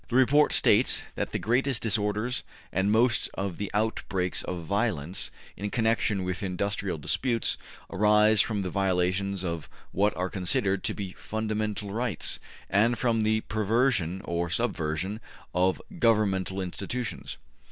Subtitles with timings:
[0.09, 5.69] The report states that ``the greatest disorders and most of the outbreaks of violence in
[5.69, 7.55] connection with industrial `disputes
[7.87, 13.41] arise from the violation of what are considered to be fundamental rights, and from the
[13.41, 15.19] perversion or subversion
[15.53, 17.39] of governmental institutions'' (p.